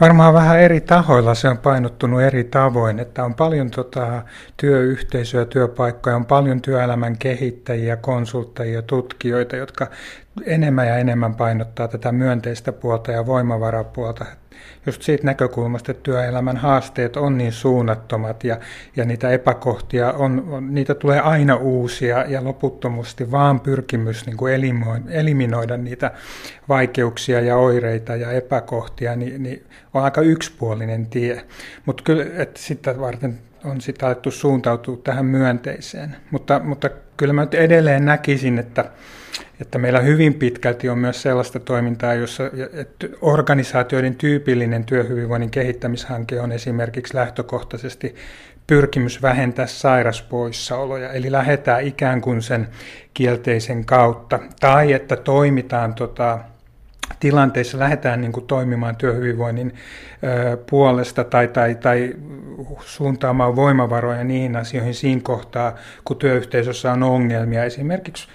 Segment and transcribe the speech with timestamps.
[0.00, 4.22] Varmaan vähän eri tahoilla se on painottunut eri tavoin, että on paljon tota,
[4.56, 9.86] työyhteisöjä, työpaikkoja, on paljon työelämän kehittäjiä, konsultteja, tutkijoita, jotka
[10.46, 14.24] enemmän ja enemmän painottaa tätä myönteistä puolta ja voimavarapuolta
[14.86, 18.58] just siitä näkökulmasta, että työelämän haasteet on niin suunnattomat ja,
[18.96, 24.54] ja niitä epäkohtia on, on, niitä tulee aina uusia ja loputtomasti vaan pyrkimys niin kuin
[25.10, 26.10] eliminoida niitä
[26.68, 29.64] vaikeuksia ja oireita ja epäkohtia, niin, niin
[29.94, 31.44] on aika yksipuolinen tie.
[31.86, 36.16] Mutta kyllä, että sitä varten on sitten alettu suuntautua tähän myönteiseen.
[36.30, 38.84] Mutta, mutta kyllä mä edelleen näkisin, että
[39.60, 42.44] että meillä hyvin pitkälti on myös sellaista toimintaa, jossa
[43.20, 48.14] organisaatioiden tyypillinen työhyvinvoinnin kehittämishanke on esimerkiksi lähtökohtaisesti
[48.66, 52.68] pyrkimys vähentää sairaspoissaoloja, eli lähdetään ikään kuin sen
[53.14, 56.38] kielteisen kautta, tai että toimitaan tota,
[57.20, 59.74] tilanteissa lähdetään niin kuin toimimaan työhyvinvoinnin
[60.24, 62.14] ö, puolesta tai, tai, tai
[62.80, 65.74] suuntaamaan voimavaroja niihin asioihin siinä kohtaa,
[66.04, 67.64] kun työyhteisössä on ongelmia.
[67.64, 68.28] Esimerkiksi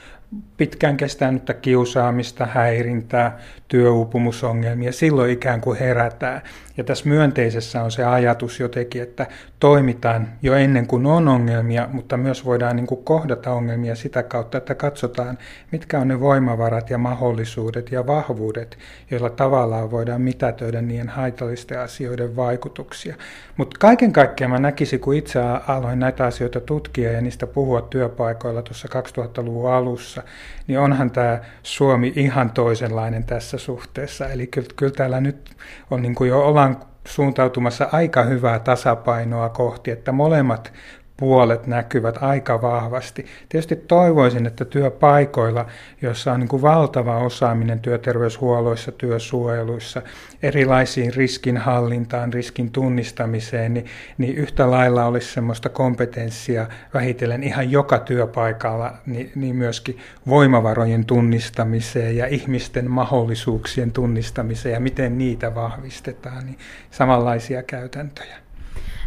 [0.57, 6.41] pitkään kestänyttä kiusaamista, häirintää, työuupumusongelmia, silloin ikään kuin herätään.
[6.77, 9.27] Ja tässä myönteisessä on se ajatus jotenkin, että
[9.59, 14.57] toimitaan jo ennen kuin on ongelmia, mutta myös voidaan niin kuin kohdata ongelmia sitä kautta,
[14.57, 15.37] että katsotaan,
[15.71, 18.77] mitkä on ne voimavarat ja mahdollisuudet ja vahvuudet,
[19.11, 23.15] joilla tavallaan voidaan mitätöidä niiden haitallisten asioiden vaikutuksia.
[23.57, 28.61] Mutta kaiken kaikkiaan mä näkisin, kun itse aloin näitä asioita tutkia ja niistä puhua työpaikoilla
[28.61, 30.18] tuossa 2000-luvun alussa,
[30.67, 34.29] niin onhan tämä Suomi ihan toisenlainen tässä suhteessa.
[34.29, 35.55] Eli kyllä, kyllä täällä nyt
[35.91, 40.73] on niin kuin jo ollaan suuntautumassa aika hyvää tasapainoa kohti, että molemmat
[41.19, 43.25] puolet näkyvät aika vahvasti.
[43.49, 45.65] Tietysti toivoisin, että työpaikoilla,
[46.01, 50.01] joissa on niin kuin valtava osaaminen työterveyshuolloissa, työsuojeluissa,
[50.43, 53.85] erilaisiin riskinhallintaan, riskin tunnistamiseen, niin,
[54.17, 62.17] niin yhtä lailla olisi sellaista kompetenssia vähitellen ihan joka työpaikalla, niin, niin myöskin voimavarojen tunnistamiseen
[62.17, 66.57] ja ihmisten mahdollisuuksien tunnistamiseen ja miten niitä vahvistetaan, niin
[66.91, 68.48] samanlaisia käytäntöjä.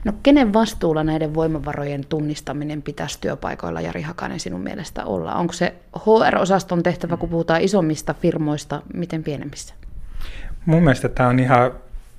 [0.05, 5.35] No kenen vastuulla näiden voimavarojen tunnistaminen pitäisi työpaikoilla, Jari Hakanen, sinun mielestä olla?
[5.35, 9.75] Onko se HR-osaston tehtävä, kun puhutaan isommista firmoista, miten pienemmissä?
[10.67, 11.73] Mun mielestä tämä on ihan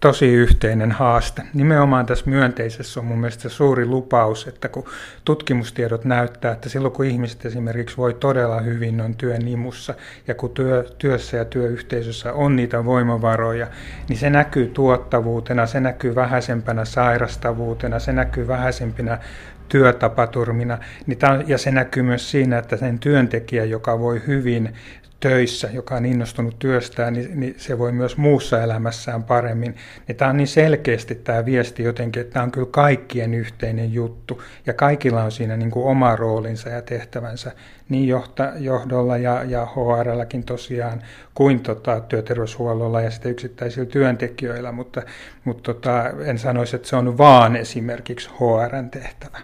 [0.03, 1.41] tosi yhteinen haaste.
[1.53, 4.85] Nimenomaan tässä myönteisessä on mun mielestä suuri lupaus, että kun
[5.25, 9.93] tutkimustiedot näyttää, että silloin kun ihmiset esimerkiksi voi todella hyvin on työn imussa
[10.27, 13.67] ja kun työ, työssä ja työyhteisössä on niitä voimavaroja,
[14.09, 19.19] niin se näkyy tuottavuutena, se näkyy vähäisempänä sairastavuutena, se näkyy vähäisempinä
[19.69, 20.77] työtapaturmina,
[21.07, 24.73] niin ja se näkyy myös siinä, että sen työntekijä, joka voi hyvin,
[25.23, 29.75] töissä, joka on innostunut työstään, niin, niin se voi myös muussa elämässään paremmin.
[30.07, 34.43] Niin tämä on niin selkeästi tämä viesti jotenkin, että tämä on kyllä kaikkien yhteinen juttu
[34.65, 37.51] ja kaikilla on siinä niin kuin oma roolinsa ja tehtävänsä
[37.93, 41.01] niin johta, johdolla ja, ja HRlläkin tosiaan
[41.33, 45.01] kuin tota, työterveyshuollolla ja sitten yksittäisillä työntekijöillä, mutta,
[45.43, 49.37] mutta tota, en sanoisi, että se on vaan esimerkiksi HRn tehtävä.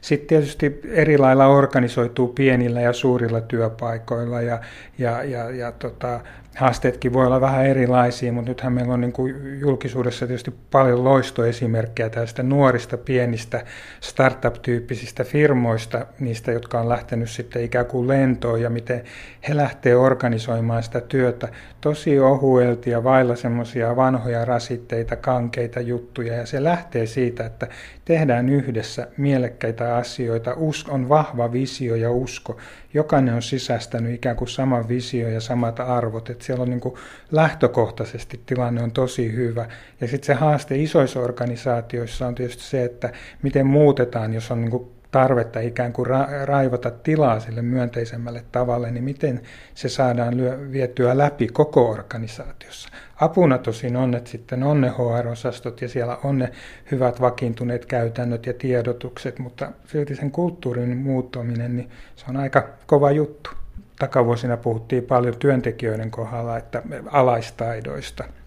[0.00, 4.58] Sitten tietysti eri lailla organisoituu pienillä ja suurilla työpaikoilla ja,
[4.98, 6.20] ja, ja, ja tota,
[6.56, 12.10] haasteetkin voi olla vähän erilaisia, mutta nythän meillä on niin kuin julkisuudessa tietysti paljon loistoesimerkkejä
[12.10, 13.64] tästä nuorista pienistä
[14.00, 19.04] startup-tyyppisistä firmoista, niistä, jotka on lähtenyt sitten ikään kuin lentoon ja miten
[19.48, 21.48] he lähtee organisoimaan sitä työtä.
[21.80, 27.68] Tosi ohuelti ja vailla semmoisia vanhoja rasitteita, kankeita juttuja ja se lähtee siitä, että
[28.04, 30.56] tehdään yhdessä mielekkäitä asioita,
[30.88, 32.56] on vahva visio ja usko,
[32.94, 36.94] jokainen on sisäistänyt ikään kuin saman visio ja samat arvot, että siellä on niin kuin
[37.32, 39.68] lähtökohtaisesti tilanne on tosi hyvä.
[40.00, 43.12] Ja sitten se haaste isoissa organisaatioissa on tietysti se, että
[43.42, 48.90] miten muutetaan, jos on niin kuin tarvetta ikään kuin ra- raivata tilaa sille myönteisemmälle tavalle,
[48.90, 49.40] niin miten
[49.74, 52.88] se saadaan lyö- vietyä läpi koko organisaatiossa.
[53.20, 56.52] Apuna tosin on, että sitten on ne HR-osastot ja siellä on ne
[56.90, 63.10] hyvät vakiintuneet käytännöt ja tiedotukset, mutta silti sen kulttuurin muuttaminen, niin se on aika kova
[63.10, 63.50] juttu.
[63.98, 66.82] Takavuosina puhuttiin paljon työntekijöiden kohdalla, että
[67.12, 68.24] alaistaidoista–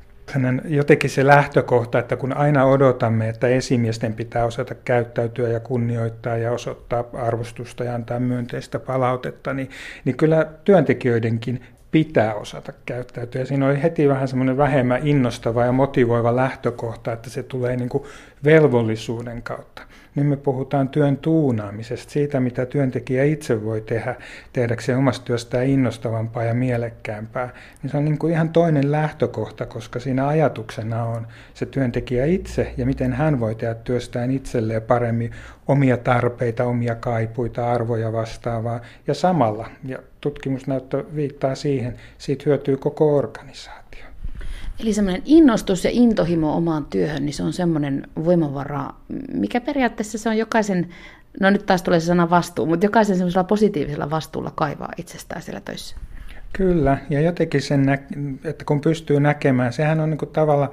[0.66, 6.52] jotenkin se lähtökohta, että kun aina odotamme, että esimiesten pitää osata käyttäytyä ja kunnioittaa ja
[6.52, 9.70] osoittaa arvostusta ja antaa myönteistä palautetta, niin,
[10.06, 13.42] niin kyllä työntekijöidenkin pitää osata käyttäytyä.
[13.42, 17.90] Ja siinä oli heti vähän semmoinen vähemmän innostava ja motivoiva lähtökohta, että se tulee niin
[17.90, 18.04] kuin
[18.44, 19.82] velvollisuuden kautta.
[20.16, 24.16] Nyt me puhutaan työn tuunaamisesta, siitä mitä työntekijä itse voi tehdä
[24.54, 27.54] tehdäkseen omasta työstään innostavampaa ja mielekkäämpää.
[27.84, 32.74] Niin se on niin kuin ihan toinen lähtökohta, koska siinä ajatuksena on se työntekijä itse
[32.78, 35.32] ja miten hän voi tehdä työstään itselleen paremmin
[35.68, 43.18] omia tarpeita, omia kaipuita, arvoja vastaavaa ja samalla, ja tutkimusnäyttö viittaa siihen, siitä hyötyy koko
[43.18, 43.87] organisaatio.
[44.80, 48.90] Eli semmoinen innostus ja intohimo omaan työhön, niin se on semmoinen voimavara,
[49.34, 50.88] mikä periaatteessa se on jokaisen,
[51.40, 55.62] no nyt taas tulee se sana vastuu, mutta jokaisen semmoisella positiivisella vastuulla kaivaa itsestään siellä
[55.62, 55.96] töissä.
[56.54, 57.90] Kyllä, ja jotenkin sen,
[58.44, 60.72] että kun pystyy näkemään, sehän on niin tavalla,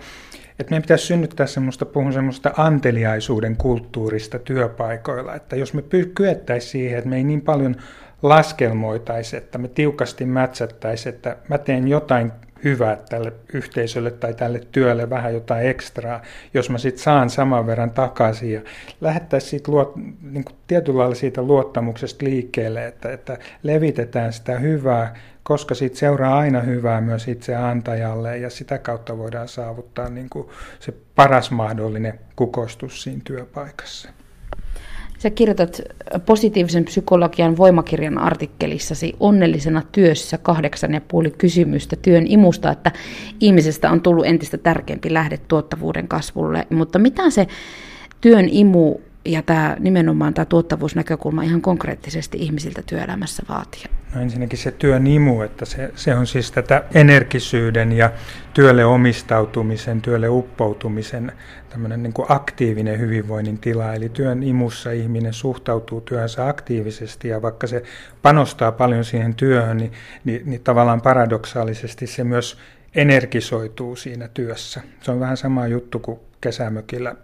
[0.58, 5.82] että meidän pitäisi synnyttää semmoista, puhun semmoista anteliaisuuden kulttuurista työpaikoilla, että jos me
[6.14, 7.76] kyettäisiin siihen, että me ei niin paljon
[8.22, 12.32] laskelmoitaisi, että me tiukasti mätsättäisiin, että mä teen jotain
[12.64, 16.22] hyvää tälle yhteisölle tai tälle työlle vähän jotain ekstraa,
[16.54, 18.60] jos mä sitten saan saman verran takaisin ja
[19.00, 25.14] lähettäisiin siitä luot, niin kuin tietyllä lailla siitä luottamuksesta liikkeelle, että, että levitetään sitä hyvää,
[25.42, 30.48] koska siitä seuraa aina hyvää myös itse antajalle ja sitä kautta voidaan saavuttaa niin kuin
[30.80, 34.23] se paras mahdollinen kukoistus siinä työpaikassa.
[35.24, 35.80] Sä kirjoitat
[36.26, 42.92] positiivisen psykologian voimakirjan artikkelissasi onnellisena työssä kahdeksan ja puoli kysymystä työn imusta, että
[43.40, 46.66] ihmisestä on tullut entistä tärkeämpi lähde tuottavuuden kasvulle.
[46.70, 47.46] Mutta mitä se
[48.20, 48.94] työn imu
[49.24, 53.82] ja tämä nimenomaan tämä tuottavuusnäkökulma ihan konkreettisesti ihmisiltä työelämässä vaatii?
[54.14, 58.10] No ensinnäkin se työn imu, että se, se on siis tätä energisyyden ja
[58.54, 61.32] työlle omistautumisen, työlle uppoutumisen
[61.68, 63.94] tämmöinen niin kuin aktiivinen hyvinvoinnin tila.
[63.94, 67.82] Eli työn imussa ihminen suhtautuu työhönsä aktiivisesti ja vaikka se
[68.22, 69.92] panostaa paljon siihen työhön, niin,
[70.24, 72.58] niin, niin tavallaan paradoksaalisesti se myös
[72.94, 74.80] energisoituu siinä työssä.
[75.00, 77.14] Se on vähän sama juttu kuin kesämökillä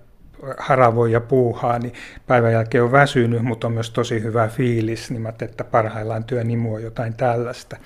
[0.59, 1.93] haravoi ja puuhaa, niin
[2.27, 6.51] päivän jälkeen on väsynyt, mutta on myös tosi hyvä fiilis, niin mä että parhaillaan työn
[6.51, 7.77] imu on jotain tällaista.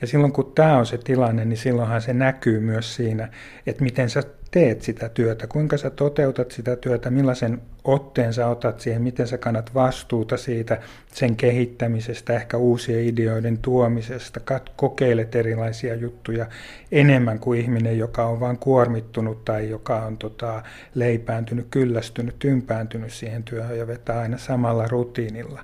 [0.00, 3.28] Ja silloin kun tämä on se tilanne, niin silloinhan se näkyy myös siinä,
[3.66, 8.80] että miten sä teet sitä työtä, kuinka sä toteutat sitä työtä, millaisen otteen sä otat
[8.80, 10.80] siihen, miten sä kannat vastuuta siitä,
[11.12, 14.40] sen kehittämisestä, ehkä uusien ideoiden tuomisesta,
[14.76, 16.46] kokeilet erilaisia juttuja
[16.92, 20.62] enemmän kuin ihminen, joka on vain kuormittunut tai joka on tota,
[20.94, 25.62] leipääntynyt, kyllästynyt, tympääntynyt siihen työhön ja vetää aina samalla rutiinilla.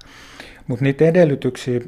[0.67, 1.81] Mutta niitä edellytyksiä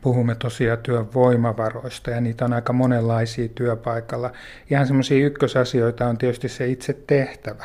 [0.00, 4.32] puhumme tosiaan työn voimavaroista ja niitä on aika monenlaisia työpaikalla.
[4.70, 7.64] Ihan semmoisia ykkösasioita on tietysti se itse tehtävä.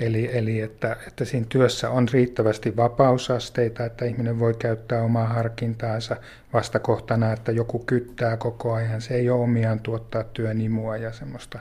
[0.00, 6.16] Eli, eli että, että siinä työssä on riittävästi vapausasteita, että ihminen voi käyttää omaa harkintaansa
[6.52, 9.00] vastakohtana, että joku kyttää koko ajan.
[9.00, 11.58] Se ei ole omiaan tuottaa työnimua ja semmoista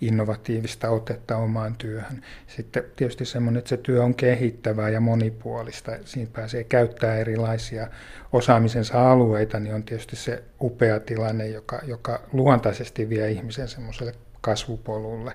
[0.00, 2.22] innovatiivista otetta omaan työhön.
[2.46, 5.92] Sitten tietysti semmoinen, että se työ on kehittävää ja monipuolista.
[6.04, 7.88] Siinä pääsee käyttää erilaisia
[8.32, 15.32] osaamisensa alueita, niin on tietysti se upea tilanne, joka, joka luontaisesti vie ihmisen semmoiselle kasvupolulle.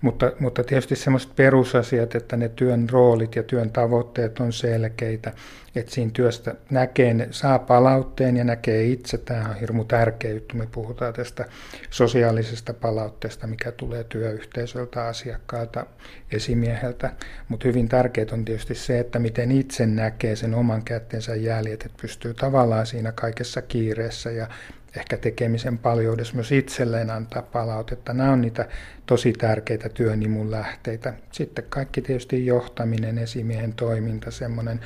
[0.00, 5.32] Mutta, mutta tietysti semmoiset perusasiat, että ne työn roolit ja työn tavoitteet on selkeitä,
[5.74, 9.18] että siinä työstä näkee, saa palautteen ja näkee itse.
[9.18, 10.56] Tämä on hirmu tärkeä juttu.
[10.56, 11.44] Me puhutaan tästä
[11.90, 15.86] sosiaalisesta palautteesta, mikä tulee työyhteisöltä, asiakkaalta,
[16.32, 17.12] esimieheltä.
[17.48, 21.98] Mutta hyvin tärkeää on tietysti se, että miten itse näkee sen oman kättensä jäljet, että
[22.02, 24.48] pystyy tavallaan siinä kaikessa kiireessä ja
[24.96, 28.12] ehkä tekemisen paljoudessa myös itselleen antaa palautetta.
[28.12, 28.68] Nämä on niitä
[29.06, 31.14] tosi tärkeitä työnimun lähteitä.
[31.32, 34.80] Sitten kaikki tietysti johtaminen, esimiehen toiminta, semmoinen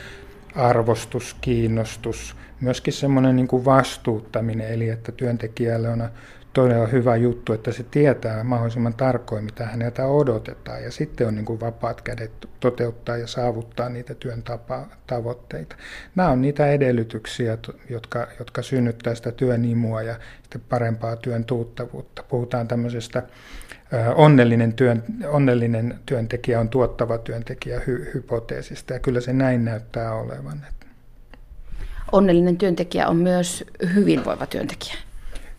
[0.54, 6.08] arvostus, kiinnostus, myöskin semmoinen niin kuin vastuuttaminen, eli että työntekijälle on
[6.56, 11.44] todella hyvä juttu, että se tietää mahdollisimman tarkoin, mitä häneltä odotetaan, ja sitten on niin
[11.44, 15.76] kuin vapaat kädet toteuttaa ja saavuttaa niitä työn tapa, tavoitteita.
[16.14, 17.58] Nämä on niitä edellytyksiä,
[17.90, 22.22] jotka, jotka synnyttää sitä työnimua ja sitten parempaa työn tuuttavuutta.
[22.22, 23.22] Puhutaan tämmöisestä
[24.14, 30.66] onnellinen, työn, onnellinen työntekijä on tuottava työntekijä hy, hypoteesista, ja kyllä se näin näyttää olevan.
[32.12, 34.94] Onnellinen työntekijä on myös hyvinvoiva työntekijä.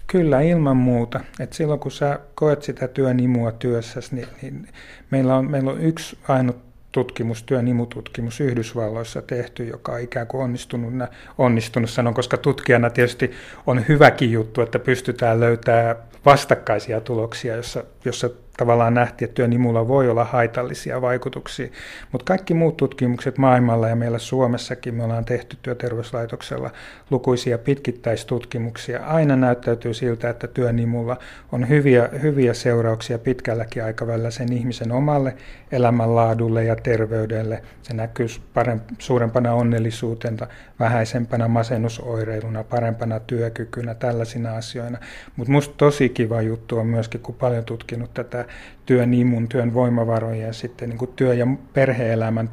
[0.07, 1.19] Kyllä, ilman muuta.
[1.39, 4.67] Et silloin kun sä koet sitä työn imua työssäsi, niin, niin
[5.11, 6.57] meillä, on, meillä on yksi ainut
[6.91, 10.93] tutkimus, työn imututkimus Yhdysvalloissa tehty, joka on ikään kuin onnistunut,
[11.37, 13.31] onnistunut sanon, koska tutkijana tietysti
[13.67, 15.95] on hyväkin juttu, että pystytään löytämään
[16.25, 21.67] vastakkaisia tuloksia, jossa, jossa tavallaan nähtiin, että työnimulla voi olla haitallisia vaikutuksia.
[22.11, 26.71] Mutta kaikki muut tutkimukset maailmalla ja meillä Suomessakin, me ollaan tehty työterveyslaitoksella
[27.09, 31.17] lukuisia pitkittäistutkimuksia, aina näyttäytyy siltä, että työnimulla
[31.51, 35.35] on hyviä, hyviä seurauksia pitkälläkin aikavälillä sen ihmisen omalle
[35.71, 37.63] elämänlaadulle ja terveydelle.
[37.81, 40.47] Se näkyy paremp- suurempana onnellisuutena,
[40.79, 44.97] vähäisempänä masennusoireiluna, parempana työkykynä, tällaisina asioina.
[45.35, 48.45] Mutta minusta tosi kiva juttu on myöskin, kun paljon tutkinut tätä
[48.85, 52.49] työn imun, työn voimavaroja ja sitten niin kuin työ- ja perhe-elämän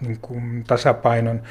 [0.00, 1.42] niin kuin tasapainon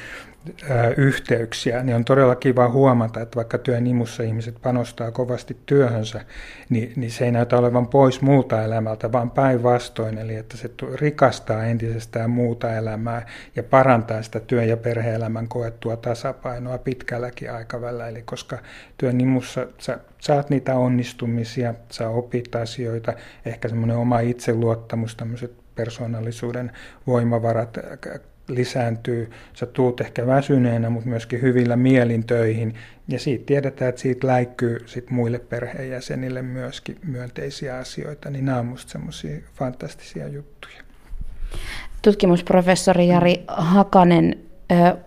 [0.96, 6.20] yhteyksiä, niin on todella kiva huomata, että vaikka työn imussa ihmiset panostaa kovasti työhönsä,
[6.68, 11.64] niin, niin se ei näytä olevan pois muulta elämältä, vaan päinvastoin, eli että se rikastaa
[11.64, 18.58] entisestään muuta elämää ja parantaa sitä työ- ja perhe-elämän koettua tasapainoa pitkälläkin aikavälillä, eli koska
[18.98, 23.12] työn imussa sä saat niitä onnistumisia, sä opit asioita,
[23.46, 26.72] ehkä semmoinen oma itseluottamus, tämmöiset persoonallisuuden
[27.06, 27.78] voimavarat
[28.48, 29.30] lisääntyy.
[29.52, 32.74] Sä tuut ehkä väsyneenä, mutta myöskin hyvillä mielin töihin.
[33.08, 38.30] Ja siitä tiedetään, että siitä läikkyy sit muille perheenjäsenille myöskin myönteisiä asioita.
[38.30, 40.82] Niin nämä on musta semmoisia fantastisia juttuja.
[42.02, 44.38] Tutkimusprofessori Jari Hakanen,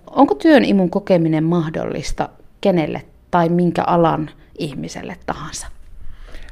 [0.08, 2.30] onko työn imun kokeminen mahdollista
[2.62, 3.02] kenelle
[3.32, 5.68] tai minkä alan ihmiselle tahansa?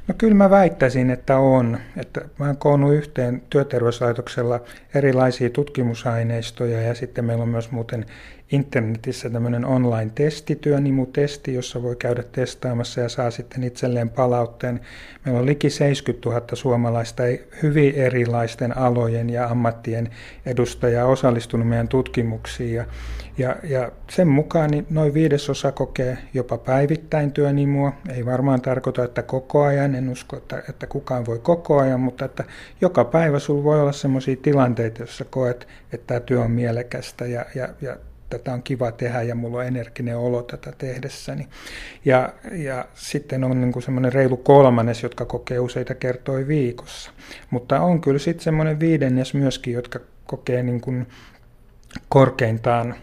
[0.07, 1.77] No kyllä mä väittäisin, että on.
[1.97, 4.61] Että mä oon koonnut yhteen työterveyslaitoksella
[4.95, 8.05] erilaisia tutkimusaineistoja ja sitten meillä on myös muuten
[8.51, 14.79] internetissä tämmöinen online-testi, työnimutesti, jossa voi käydä testaamassa ja saa sitten itselleen palautteen.
[15.25, 17.23] Meillä on liki 70 000 suomalaista
[17.63, 20.09] hyvin erilaisten alojen ja ammattien
[20.45, 22.75] edustajaa osallistunut meidän tutkimuksiin.
[22.75, 22.85] Ja,
[23.37, 27.93] ja, ja sen mukaan niin noin viidesosa kokee jopa päivittäin työnimua.
[28.15, 32.25] Ei varmaan tarkoita, että koko ajan, en usko, että, että kukaan voi koko ajan, mutta
[32.25, 32.43] että
[32.81, 37.45] joka päivä sulla voi olla sellaisia tilanteita, joissa koet, että tämä työ on mielekästä ja,
[37.55, 37.97] ja, ja
[38.29, 41.47] tätä on kiva tehdä ja mulla on energinen olo tätä tehdessäni.
[42.05, 47.11] Ja, ja sitten on niin semmoinen reilu kolmannes, jotka kokee useita kertoja viikossa.
[47.49, 51.07] Mutta on kyllä sitten semmoinen viidennes myöskin, jotka kokee niin kuin
[52.09, 52.95] korkeintaan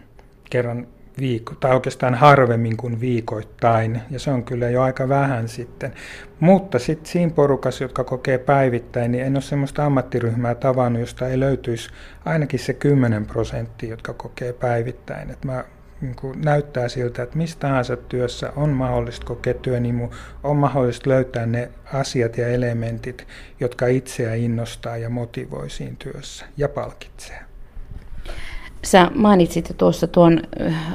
[0.51, 0.87] kerran
[1.21, 5.93] viikko, tai oikeastaan harvemmin kuin viikoittain, ja se on kyllä jo aika vähän sitten.
[6.41, 11.41] Mutta sitten siinä porukassa, jotka kokee päivittäin, niin en ole sellaista ammattiryhmää tavannut, josta ei
[11.41, 11.91] löytyisi
[12.25, 15.31] ainakin se 10 prosenttia, jotka kokee päivittäin.
[15.31, 15.65] Et mä
[16.01, 20.09] niin kuin näyttää siltä, että mistä tahansa työssä on mahdollista kokea työnimu,
[20.43, 23.27] on mahdollista löytää ne asiat ja elementit,
[23.61, 27.46] jotka itseä innostaa ja motivoi siinä työssä ja palkitsee.
[28.85, 30.41] Sä mainitsit tuossa tuon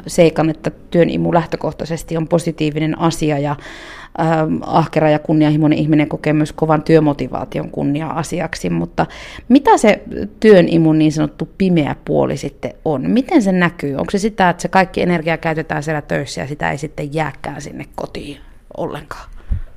[0.08, 4.28] seikan, että työn imu lähtökohtaisesti on positiivinen asia ja äh,
[4.62, 9.06] ahkera ja kunnianhimoinen ihminen kokee myös kovan työmotivaation kunnia-asiaksi, mutta
[9.50, 10.04] mitä se
[10.40, 13.10] työn imun niin sanottu pimeä puoli sitten on?
[13.10, 13.96] Miten se näkyy?
[13.96, 17.62] Onko se sitä, että se kaikki energia käytetään siellä töissä ja sitä ei sitten jääkään
[17.62, 18.38] sinne kotiin
[18.78, 19.31] ollenkaan?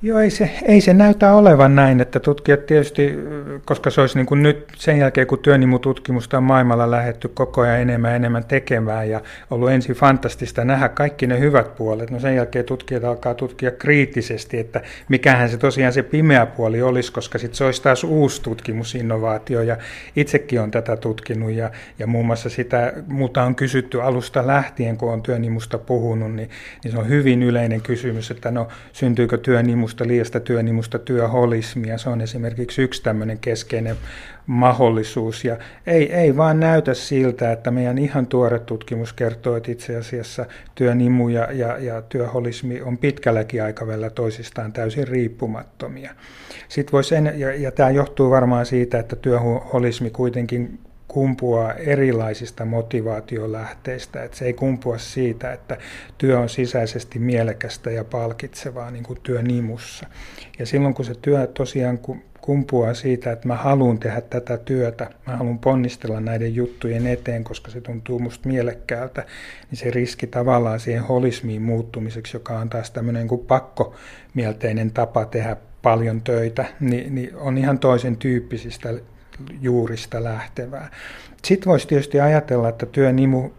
[0.05, 3.19] Joo, ei se, ei se näytä olevan näin, että tutkijat tietysti,
[3.65, 7.81] koska se olisi niin kuin nyt sen jälkeen, kun työnimututkimusta on maailmalla lähetty koko ajan
[7.81, 9.21] enemmän ja enemmän tekemään ja
[9.51, 12.11] ollut ensin fantastista nähdä kaikki ne hyvät puolet.
[12.11, 17.13] No sen jälkeen tutkijat alkaa tutkia kriittisesti, että mikähän se tosiaan se pimeä puoli olisi,
[17.13, 19.77] koska sitten se olisi taas uusi tutkimusinnovaatio ja
[20.17, 25.13] itsekin on tätä tutkinut ja, ja muun muassa sitä, muuta on kysytty alusta lähtien, kun
[25.13, 26.51] on työnimusta puhunut, niin,
[26.85, 31.99] niin se on hyvin yleinen kysymys, että no syntyykö työnimusta imusta, liiasta työnimusta työholismia.
[31.99, 33.97] Se on esimerkiksi yksi tämmöinen keskeinen
[34.47, 35.45] mahdollisuus.
[35.45, 40.47] Ja ei, ei vaan näytä siltä, että meidän ihan tuore tutkimus kertoo, että itse asiassa
[40.75, 46.15] työnimu ja, ja, ja työholismi on pitkälläkin aikavälillä toisistaan täysin riippumattomia.
[46.69, 54.23] Sitten voisi en, ja, ja tämä johtuu varmaan siitä, että työholismi kuitenkin kumpuaa erilaisista motivaatiolähteistä.
[54.23, 55.77] Että se ei kumpua siitä, että
[56.19, 60.07] työ on sisäisesti mielekästä ja palkitsevaa niin kuin työnimussa.
[60.59, 61.99] Ja silloin kun se työ tosiaan
[62.41, 67.71] kumpuaa siitä, että mä haluan tehdä tätä työtä, mä haluan ponnistella näiden juttujen eteen, koska
[67.71, 69.27] se tuntuu musta mielekkäältä,
[69.71, 75.57] niin se riski tavallaan siihen holismiin muuttumiseksi, joka on taas tämmöinen kuin pakkomielteinen tapa tehdä
[75.83, 78.95] paljon töitä, niin, niin on ihan toisen tyyppisistä
[79.61, 80.91] juurista lähtevää.
[81.45, 83.51] Sitten voisi tietysti ajatella, että työnimu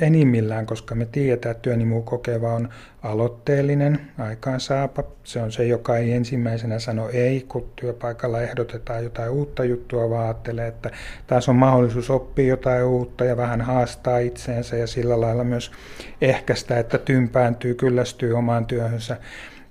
[0.00, 2.68] enimmillään, koska me tiedetään, että työnimu kokeva on
[3.02, 5.04] aloitteellinen, aikaansaapa.
[5.24, 10.24] Se on se, joka ei ensimmäisenä sano ei, kun työpaikalla ehdotetaan jotain uutta juttua, vaan
[10.24, 10.90] ajattelee, että
[11.26, 15.72] taas on mahdollisuus oppia jotain uutta ja vähän haastaa itseensä ja sillä lailla myös
[16.20, 19.16] ehkäistä, että tympääntyy, kyllästyy omaan työhönsä.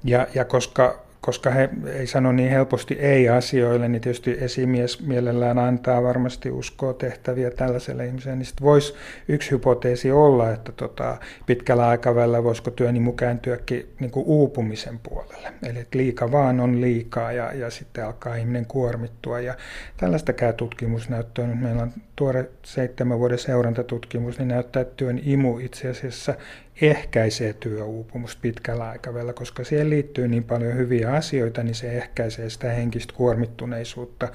[0.03, 6.03] Ja, ja koska koska he ei sano niin helposti ei-asioille, niin tietysti esimies mielellään antaa
[6.03, 8.93] varmasti uskoa tehtäviä tällaiselle ihmiselle, niin voisi
[9.27, 15.53] yksi hypoteesi olla, että tota, pitkällä aikavälillä voisiko työnimu kääntyäkin niin kuin uupumisen puolelle.
[15.69, 19.39] Eli että liika vaan on liikaa ja, ja sitten alkaa ihminen kuormittua.
[19.39, 19.55] Ja
[19.97, 25.89] tällaistakään tutkimusnäyttöä, nyt meillä on tuore seitsemän vuoden seurantatutkimus, niin näyttää, että työn imu itse
[25.89, 26.35] asiassa
[26.81, 32.71] ehkäisee työuupumusta pitkällä aikavälillä, koska siihen liittyy niin paljon hyviä asioita, niin se ehkäisee sitä
[32.71, 34.27] henkistä kuormittuneisuutta,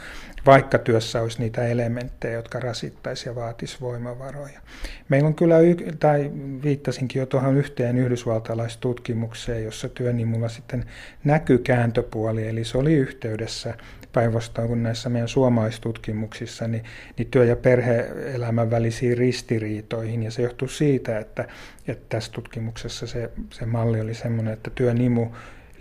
[0.47, 4.61] vaikka työssä olisi niitä elementtejä, jotka rasittaisi ja vaatisi voimavaroja.
[5.09, 5.57] Meillä on kyllä,
[5.99, 6.31] tai
[6.62, 10.85] viittasinkin jo tuohon yhteen yhdysvaltalaistutkimukseen, jossa työnimulla sitten
[11.25, 13.75] näkyy kääntöpuoli, eli se oli yhteydessä
[14.17, 16.85] päinvastoin kuin näissä meidän suomalaistutkimuksissa, niin,
[17.19, 20.23] niin työ- ja perhe-elämän välisiin ristiriitoihin.
[20.23, 21.49] Ja se johtuu siitä, että,
[21.89, 25.27] että tässä tutkimuksessa se, se malli oli sellainen, että työnimu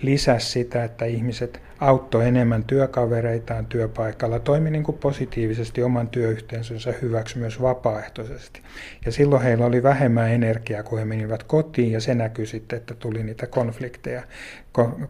[0.02, 7.38] lisäsi sitä, että ihmiset auttoi enemmän työkavereitaan työpaikalla, toimi niin kuin positiivisesti oman työyhteisönsä hyväksi
[7.38, 8.62] myös vapaaehtoisesti.
[9.06, 12.94] Ja silloin heillä oli vähemmän energiaa, kun he menivät kotiin, ja se näkyi sitten, että
[12.94, 14.24] tuli niitä konflikteja,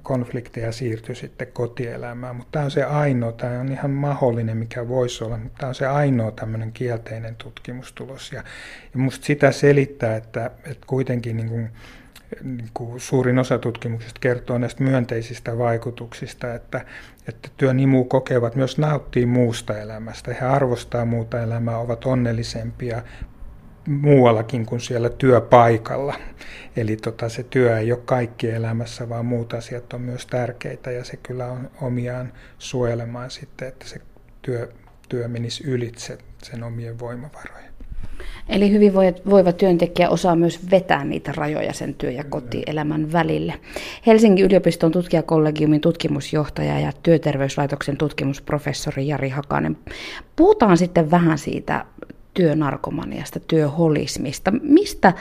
[0.04, 2.36] konflikteja siirtyi sitten kotielämään.
[2.36, 5.76] Mutta tämä on se ainoa, tämä on ihan mahdollinen, mikä voisi olla, mutta tämä on
[5.76, 8.32] se ainoa tämmöinen kielteinen tutkimustulos.
[8.32, 8.44] Ja,
[8.94, 11.70] ja musta sitä selittää, että, että kuitenkin niin kuin,
[12.44, 16.86] niin kuin suurin osa tutkimuksista kertoo näistä myönteisistä vaikutuksista, että,
[17.28, 20.34] että työnimu kokevat myös nauttii muusta elämästä.
[20.34, 23.02] He arvostaa muuta elämää, ovat onnellisempia
[23.88, 26.16] muuallakin kuin siellä työpaikalla.
[26.76, 31.04] Eli tota, se työ ei ole kaikki elämässä, vaan muut asiat on myös tärkeitä ja
[31.04, 34.02] se kyllä on omiaan suojelemaan sitten, että se
[34.42, 34.72] työ,
[35.10, 37.75] työ menisi ylitse sen omien voimavarojen.
[38.50, 43.54] Eli hyvinvoiva työntekijä osaa myös vetää niitä rajoja sen työ- ja kotielämän välille.
[44.08, 49.78] Helsingin yliopiston tutkijakollegiumin tutkimusjohtaja ja työterveyslaitoksen tutkimusprofessori Jari Hakanen.
[50.36, 51.86] Puhutaan sitten vähän siitä
[52.34, 54.52] työnarkomaniasta, työholismista.
[54.62, 55.14] Mistä,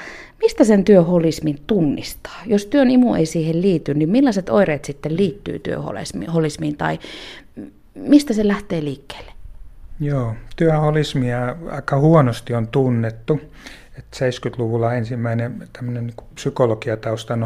[0.42, 2.40] mistä sen työholismin tunnistaa?
[2.46, 6.98] Jos työn imu ei siihen liity, niin millaiset oireet sitten liittyy työholismiin tai
[7.94, 9.33] mistä se lähtee liikkeelle?
[10.00, 13.40] Joo, työholismia aika huonosti on tunnettu.
[13.98, 17.44] Et 70-luvulla ensimmäinen tämmöinen niin psykologiataustan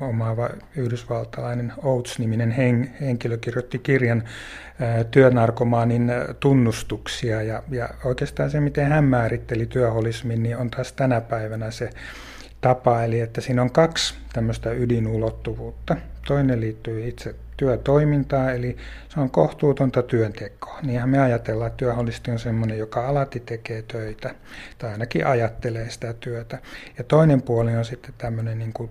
[0.00, 2.50] omaava yhdysvaltalainen Oates-niminen
[3.00, 4.22] henkilö kirjoitti kirjan
[5.10, 7.42] työnarkomaanin tunnustuksia.
[7.42, 11.90] Ja, ja oikeastaan se, miten hän määritteli työholismin, niin on taas tänä päivänä se
[12.60, 13.02] tapa.
[13.04, 15.96] Eli että siinä on kaksi tämmöistä ydinulottuvuutta.
[16.26, 18.76] Toinen liittyy itse työtoimintaa, eli
[19.08, 20.78] se on kohtuutonta työntekoa.
[20.82, 24.34] Niinhän me ajatellaan, että työholisti on sellainen, joka alati tekee töitä,
[24.78, 26.58] tai ainakin ajattelee sitä työtä.
[26.98, 28.90] Ja toinen puoli on sitten tämmöinen niin kuin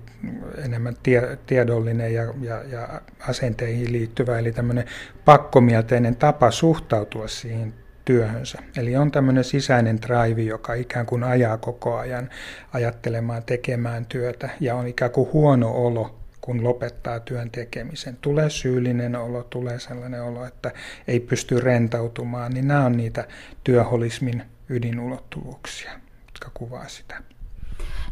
[0.66, 4.86] enemmän tie, tiedollinen ja, ja, ja asenteihin liittyvä, eli tämmöinen
[5.26, 7.74] pakkomielteinen tapa suhtautua siihen
[8.10, 8.60] työhönsä.
[8.78, 12.30] Eli on tämmöinen sisäinen drive, joka ikään kuin ajaa koko ajan
[12.74, 18.18] ajattelemaan, tekemään työtä ja on ikään kuin huono olo kun lopettaa työn tekemisen.
[18.22, 20.72] Tulee syyllinen olo, tulee sellainen olo, että
[21.08, 23.28] ei pysty rentautumaan, niin nämä on niitä
[23.64, 25.92] työholismin ydinulottuvuuksia,
[26.28, 27.22] jotka kuvaa sitä.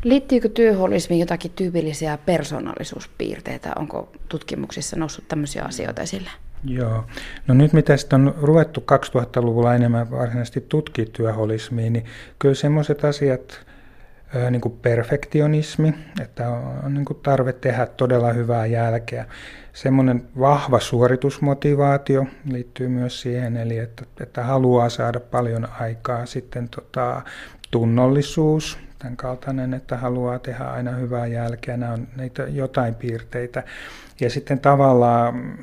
[0.03, 3.71] Liittyykö työholismiin jotakin tyypillisiä persoonallisuuspiirteitä?
[3.75, 6.29] Onko tutkimuksissa noussut tämmöisiä asioita esille?
[6.63, 7.05] Joo.
[7.47, 12.05] No nyt mitä sitten on ruvettu 2000-luvulla enemmän varsinaisesti tutkia työholismiin, niin
[12.39, 13.65] kyllä semmoiset asiat,
[14.51, 16.49] niin kuin perfektionismi, että
[16.83, 19.25] on niin kuin tarve tehdä todella hyvää jälkeä.
[19.73, 26.25] Semmoinen vahva suoritusmotivaatio liittyy myös siihen, eli että, että haluaa saada paljon aikaa.
[26.25, 27.21] Sitten tota,
[27.71, 31.77] tunnollisuus, tämän kaltainen, että haluaa tehdä aina hyvää jälkeä.
[31.77, 33.63] Nämä on niitä jotain piirteitä.
[34.21, 35.57] Ja sitten tavallaan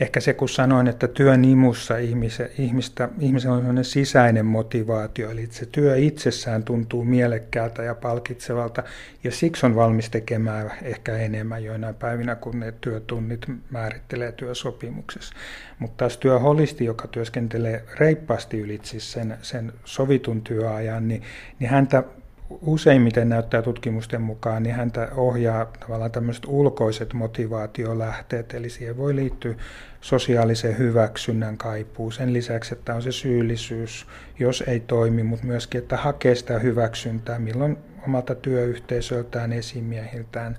[0.00, 5.48] ehkä se, kun sanoin, että työn imussa ihmisen, ihmistä, ihmisellä on sellainen sisäinen motivaatio, eli
[5.50, 8.82] se työ itsessään tuntuu mielekkäältä ja palkitsevalta,
[9.24, 15.34] ja siksi on valmis tekemään ehkä enemmän joinain päivinä, kun ne työtunnit määrittelee työsopimuksessa.
[15.78, 21.22] Mutta taas työholisti, joka työskentelee reippaasti ylitse sen, sen sovitun työajan, niin,
[21.58, 22.04] niin häntä
[22.50, 29.54] useimmiten näyttää tutkimusten mukaan, niin häntä ohjaa tavallaan tämmöiset ulkoiset motivaatiolähteet, eli siihen voi liittyä
[30.00, 32.10] sosiaalisen hyväksynnän kaipuu.
[32.10, 34.06] Sen lisäksi, että on se syyllisyys,
[34.38, 40.58] jos ei toimi, mutta myöskin, että hakee sitä hyväksyntää, milloin omalta työyhteisöltään, esimiehiltään,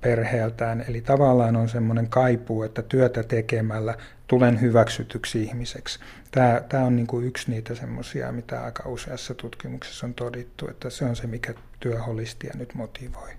[0.00, 0.84] perheeltään.
[0.88, 3.94] Eli tavallaan on semmoinen kaipuu, että työtä tekemällä
[4.26, 5.98] tulen hyväksytyksi ihmiseksi.
[6.30, 10.90] Tämä, tämä on niin kuin yksi niitä semmoisia, mitä aika useassa tutkimuksessa on todittu, että
[10.90, 13.30] se on se, mikä työholistia nyt motivoi.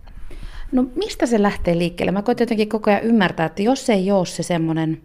[0.71, 2.11] No mistä se lähtee liikkeelle?
[2.11, 5.01] Mä koitan jotenkin koko ajan ymmärtää, että jos ei ole se semmoinen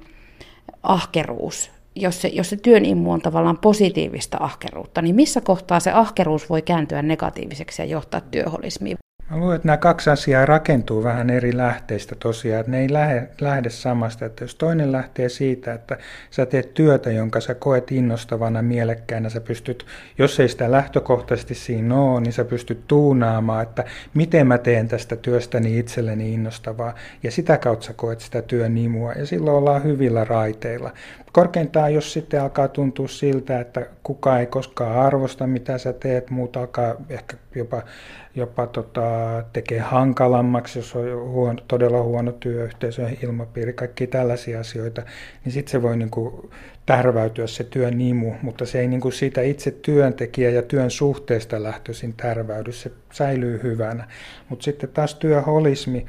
[0.82, 5.90] ahkeruus, jos se, jos se työn immu on tavallaan positiivista ahkeruutta, niin missä kohtaa se
[5.90, 8.96] ahkeruus voi kääntyä negatiiviseksi ja johtaa työholismiin?
[9.32, 13.28] Mä luulen, että nämä kaksi asiaa rakentuu vähän eri lähteistä tosiaan, että ne ei lähde,
[13.40, 14.24] lähde samasta.
[14.24, 15.98] Että jos toinen lähtee siitä, että
[16.30, 19.86] sä teet työtä, jonka sä koet innostavana, mielekkäänä, sä pystyt,
[20.18, 25.16] jos ei sitä lähtökohtaisesti siinä ole, niin sä pystyt tuunaamaan, että miten mä teen tästä
[25.16, 30.24] työstäni itselleni innostavaa, ja sitä kautta sä koet sitä työn imua, ja silloin ollaan hyvillä
[30.24, 30.92] raiteilla.
[31.32, 36.56] Korkeintaan, jos sitten alkaa tuntua siltä, että kukaan ei koskaan arvosta, mitä sä teet, muut
[36.56, 37.82] alkaa ehkä jopa,
[38.34, 39.02] jopa tota,
[39.52, 45.02] tekee hankalammaksi, jos on huono, todella huono työyhteisö, ilmapiiri, kaikki tällaisia asioita,
[45.44, 46.50] niin sitten se voi niin kuin
[46.86, 51.62] tärväytyä se työn nimu, mutta se ei niin kuin siitä itse työntekijä ja työn suhteesta
[51.62, 54.08] lähtöisin tärväydy, se säilyy hyvänä.
[54.48, 56.06] Mutta sitten taas työholismi,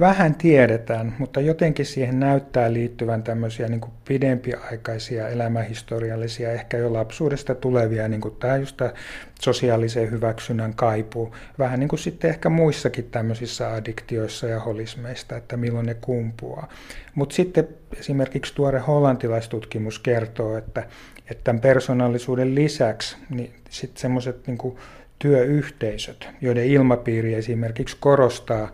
[0.00, 8.08] vähän tiedetään, mutta jotenkin siihen näyttää liittyvän tämmöisiä niin pidempiaikaisia elämähistoriallisia, ehkä jo lapsuudesta tulevia,
[8.08, 8.92] niin kuin tämä just tämä
[9.40, 11.34] sosiaalisen hyväksynnän kaipuu.
[11.58, 16.68] Vähän niin kuin sitten ehkä muissakin tämmöisissä addiktioissa ja holismeista, että milloin ne kumpuaa.
[17.14, 20.86] Mutta sitten esimerkiksi tuore hollantilaistutkimus kertoo, että,
[21.30, 24.76] että tämän persoonallisuuden lisäksi niin sitten semmoiset niin
[25.18, 28.72] työyhteisöt, joiden ilmapiiri esimerkiksi korostaa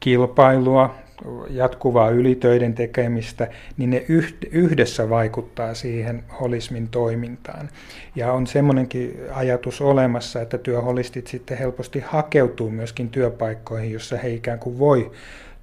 [0.00, 0.94] kilpailua,
[1.50, 4.04] jatkuvaa ylitöiden tekemistä, niin ne
[4.50, 7.68] yhdessä vaikuttaa siihen holismin toimintaan.
[8.16, 14.58] Ja on semmoinenkin ajatus olemassa, että työholistit sitten helposti hakeutuu myöskin työpaikkoihin, jossa he ikään
[14.58, 15.10] kuin voi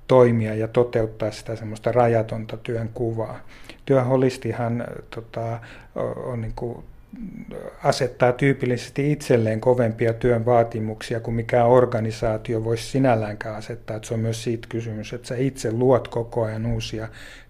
[0.08, 3.39] toimia ja toteuttaa sitä semmoista rajatonta työn kuvaa.
[3.86, 4.84] Työholistihan
[5.15, 5.60] tota,
[6.26, 6.84] on niin kuin
[7.84, 13.95] asettaa tyypillisesti itselleen kovempia työn vaatimuksia kuin mikä organisaatio voisi sinälläänkään asettaa.
[13.95, 17.08] Että se on myös siitä kysymys, että sä itse luot koko ajan uusia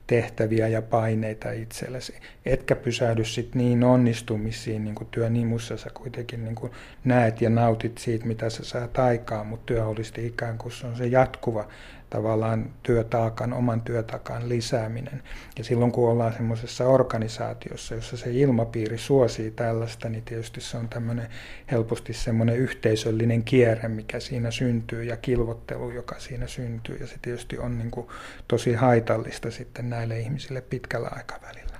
[0.08, 2.14] tehtäviä ja paineita itsellesi.
[2.46, 5.78] Etkä pysähdy sitten niin onnistumisiin niin kuin työn imussa.
[5.78, 6.72] Sä kuitenkin niin kuin
[7.06, 10.96] näet ja nautit siitä, mitä sä saat aikaan, mutta työ olisi ikään kuin se on
[10.96, 11.68] se jatkuva
[12.12, 15.24] tavallaan työtaakan, oman työtakan lisääminen.
[15.58, 20.90] Ja silloin kun ollaan semmoisessa organisaatiossa, jossa se ilmapiiri suosii tällaista, niin tietysti se on
[20.90, 21.28] tämmöinen
[21.72, 26.98] helposti semmoinen yhteisöllinen kierre, mikä siinä syntyy ja kilvottelu, joka siinä syntyy.
[27.00, 28.08] Ja se tietysti on niin kuin
[28.48, 31.71] tosi haitallista sitten näille ihmisille pitkällä aikavälillä.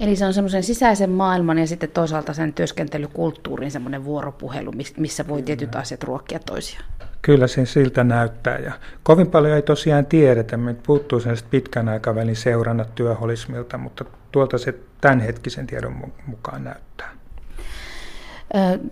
[0.00, 5.42] Eli se on semmoisen sisäisen maailman ja sitten toisaalta sen työskentelykulttuurin semmoinen vuoropuhelu, missä voi
[5.42, 6.84] tietyt asiat ruokkia toisiaan.
[7.22, 10.56] Kyllä se siltä näyttää ja kovin paljon ei tosiaan tiedetä.
[10.56, 17.10] Me puuttuu sellaista pitkän aikavälin seurannat työholismilta, mutta tuolta se tämänhetkisen tiedon mukaan näyttää.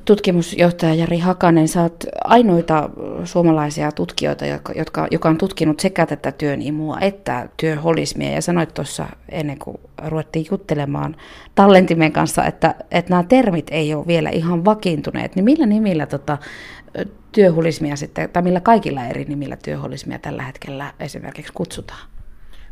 [0.05, 2.90] Tutkimusjohtaja Jari Hakanen, sä oot ainoita
[3.25, 4.44] suomalaisia tutkijoita,
[4.75, 8.31] jotka, joka on tutkinut sekä tätä työn imua että työholismia.
[8.31, 11.16] Ja sanoit tuossa ennen kuin ruvettiin juttelemaan
[11.55, 15.37] tallentimen kanssa, että, että nämä termit ei ole vielä ihan vakiintuneet.
[15.37, 16.38] Niin millä nimillä tota,
[17.33, 22.09] työholismia sitten, tai millä kaikilla eri nimillä työholismia tällä hetkellä esimerkiksi kutsutaan?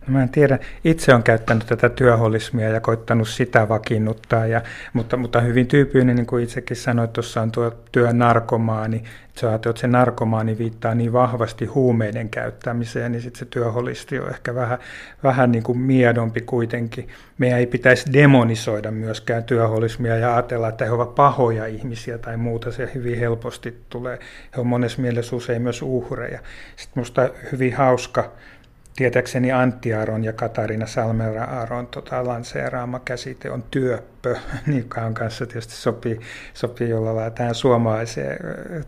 [0.09, 5.41] Mä en tiedä, itse on käyttänyt tätä työholismia ja koittanut sitä vakiinnuttaa, ja, mutta, mutta
[5.41, 9.05] hyvin tyypillinen, niin kuin itsekin sanoit, tuossa on tuo työnarkomaani,
[9.41, 14.55] sä että se narkomaani viittaa niin vahvasti huumeiden käyttämiseen, niin sitten se työholisti on ehkä
[14.55, 14.79] vähän,
[15.23, 17.09] vähän niin kuin miedompi kuitenkin.
[17.39, 22.73] Meidän ei pitäisi demonisoida myöskään työholismia ja ajatella, että he ovat pahoja ihmisiä tai muuta,
[22.73, 24.19] se hyvin helposti tulee.
[24.57, 26.41] He on monessa mielessä usein myös uhreja.
[26.77, 28.33] Sitten minusta hyvin hauska,
[28.99, 34.37] tietääkseni Antti Aaron ja Katarina Salmera Aaron tota, lanseeraama käsite on työppö,
[34.81, 36.21] joka on kanssa tietysti sopii,
[36.55, 38.39] sopii jollain tähän suomalaiseen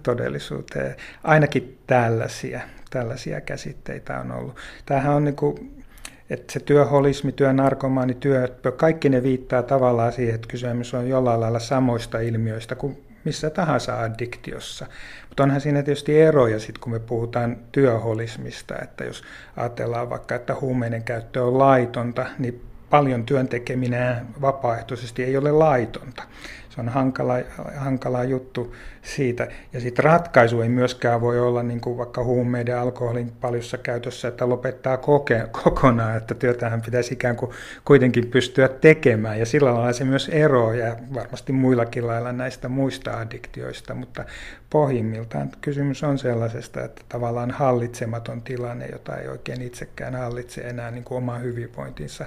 [0.02, 0.96] todellisuuteen.
[1.24, 4.56] Ainakin tällaisia, tällaisia käsitteitä on ollut.
[4.86, 5.82] Tämähän on niin kuin,
[6.30, 11.58] että se työholismi, työnarkomaani, työppö, kaikki ne viittaa tavallaan siihen, että kysymys on jollain lailla
[11.58, 14.86] samoista ilmiöistä kuin missä tahansa addiktiossa.
[15.28, 19.22] Mutta onhan siinä tietysti eroja sitten, kun me puhutaan työholismista, että jos
[19.56, 26.22] ajatellaan vaikka, että huumeiden käyttö on laitonta, niin paljon työntekeminen vapaaehtoisesti ei ole laitonta
[26.70, 27.34] se on hankala,
[27.76, 29.48] hankala juttu siitä.
[29.72, 34.48] Ja sitten ratkaisu ei myöskään voi olla niin kuin vaikka huumeiden alkoholin paljossa käytössä, että
[34.48, 37.52] lopettaa koke, kokonaan, että työtähän pitäisi ikään kuin
[37.84, 39.38] kuitenkin pystyä tekemään.
[39.38, 44.24] Ja sillä lailla se myös eroaa ja varmasti muillakin lailla näistä muista addiktioista, mutta
[44.70, 51.04] pohjimmiltaan kysymys on sellaisesta, että tavallaan hallitsematon tilanne, jota ei oikein itsekään hallitse enää niin
[51.04, 52.26] kuin oman hyvinvointinsa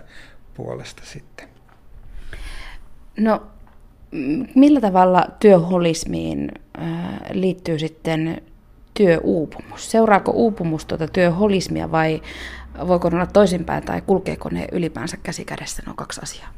[0.54, 1.48] puolesta sitten.
[3.18, 3.48] No
[4.56, 6.52] millä tavalla työholismiin
[7.32, 8.42] liittyy sitten
[8.94, 9.92] työuupumus.
[9.92, 12.22] Seuraako uupumus tuota työholismia vai
[12.88, 16.50] voiko ne olla toisinpäin tai kulkeeko ne ylipäänsä käsi kädessä nuo kaksi asiaa?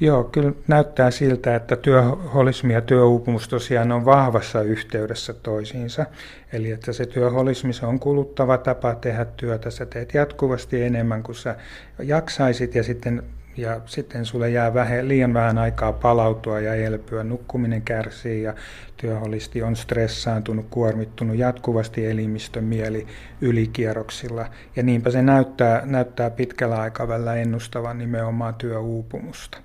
[0.00, 6.06] Joo, kyllä näyttää siltä, että työholismi ja työuupumus tosiaan on vahvassa yhteydessä toisiinsa.
[6.52, 9.70] Eli että se työholismi se on kuluttava tapa tehdä työtä.
[9.70, 11.56] Sä teet jatkuvasti enemmän kuin sä
[12.02, 13.22] jaksaisit ja sitten
[13.56, 17.24] ja sitten sulle jää vähän, liian vähän aikaa palautua ja elpyä.
[17.24, 18.54] Nukkuminen kärsii ja
[18.96, 23.06] työholisti on stressaantunut, kuormittunut jatkuvasti elimistön mieli
[23.40, 24.46] ylikierroksilla.
[24.76, 29.58] Ja niinpä se näyttää, näyttää pitkällä aikavälillä ennustavan nimenomaan työuupumusta.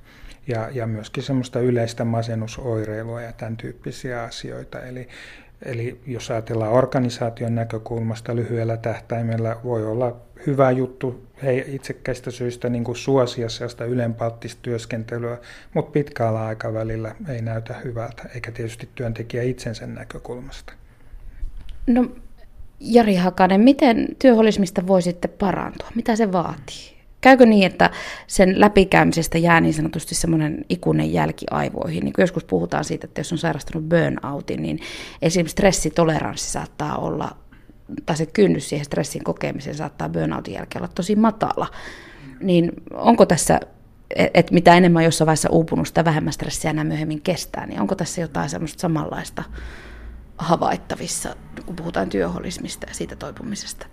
[0.48, 4.82] Ja, ja myöskin semmoista yleistä masennusoireilua ja tämän tyyppisiä asioita.
[4.82, 5.08] Eli,
[5.66, 10.16] Eli jos ajatellaan organisaation näkökulmasta lyhyellä tähtäimellä, voi olla
[10.48, 15.38] hyvä juttu hei, itsekkäistä syistä niin kuin suosia sellaista ylenpalttista työskentelyä,
[15.74, 20.74] mutta pitkällä aikavälillä ei näytä hyvältä, eikä tietysti työntekijä itsensä näkökulmasta.
[21.88, 22.06] No
[22.80, 25.88] Jari Hakanen, miten työholismista voi sitten parantua?
[25.96, 26.95] Mitä se vaatii?
[27.26, 27.90] Käykö niin, että
[28.28, 32.04] sen läpikäymisestä jää niin sanotusti semmoinen ikuinen jälki aivoihin?
[32.04, 34.80] Niin joskus puhutaan siitä, että jos on sairastunut burnoutin, niin
[35.22, 37.36] esimerkiksi stressitoleranssi saattaa olla
[38.06, 41.68] tai se kynnys siihen stressin kokemiseen saattaa burnoutin jälkeen olla tosi matala.
[42.42, 43.60] Niin onko tässä,
[44.16, 48.22] että mitä enemmän jossain vaiheessa uupunut, sitä vähemmän stressiä enää myöhemmin kestää, niin onko tässä
[48.22, 49.44] jotain semmoista samanlaista
[50.38, 51.36] havaittavissa,
[51.66, 53.88] kun puhutaan työholismista ja siitä toipumisesta?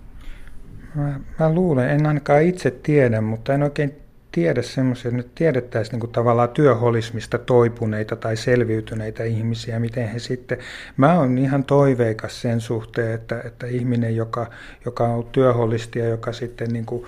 [0.95, 5.99] Mä, mä luulen, en ainakaan itse tiedä, mutta en oikein tiedä semmoisia, että nyt tiedettäisiin
[5.99, 10.57] niin tavallaan työholismista toipuneita tai selviytyneitä ihmisiä, miten he sitten,
[10.97, 14.49] mä oon ihan toiveikas sen suhteen, että, että ihminen, joka,
[14.85, 17.05] joka on työholisti ja joka sitten niin kuin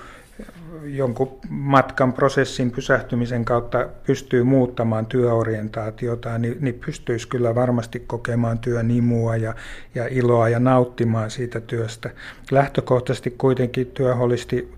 [0.84, 9.36] jonkun matkan prosessin pysähtymisen kautta pystyy muuttamaan työorientaatiota, niin, niin pystyisi kyllä varmasti kokemaan työnimua
[9.36, 9.56] ja,
[9.96, 12.10] ja iloa ja nauttimaan siitä työstä.
[12.52, 14.74] Lähtökohtaisesti kuitenkin työholisti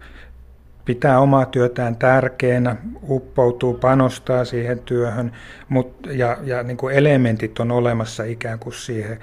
[0.85, 2.75] pitää omaa työtään tärkeänä,
[3.09, 5.31] uppoutuu, panostaa siihen työhön,
[5.69, 9.19] mutta, ja, ja niin kuin elementit on olemassa ikään kuin siihen,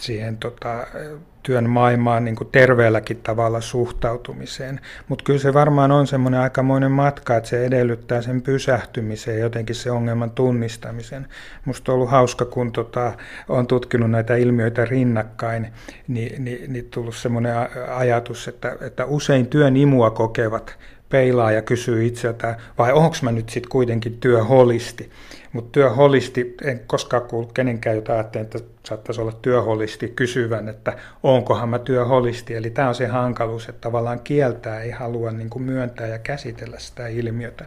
[0.00, 0.86] siihen tota,
[1.44, 4.80] työn maailmaan niin kuin terveelläkin tavalla suhtautumiseen.
[5.08, 9.76] Mutta kyllä se varmaan on semmoinen aikamoinen matka, että se edellyttää sen pysähtymisen ja jotenkin
[9.76, 11.26] se ongelman tunnistamisen.
[11.64, 13.12] Musta on ollut hauska, kun tota,
[13.48, 15.66] olen tutkinut näitä ilmiöitä rinnakkain,
[16.08, 17.54] niin, niin, niin tullut semmoinen
[17.94, 20.76] ajatus, että, että usein työn imua kokevat
[21.08, 25.10] peilaa ja kysyy itseltä, vai onko mä nyt sitten kuitenkin työholisti.
[25.52, 31.68] Mutta työholisti, en koskaan kuullut kenenkään, jota ajattelin, että saattaisi olla työholisti kysyvän, että onkohan
[31.68, 32.54] mä työholisti.
[32.54, 36.78] Eli tämä on se hankaluus, että tavallaan kieltää ei halua niin kuin myöntää ja käsitellä
[36.78, 37.64] sitä ilmiötä.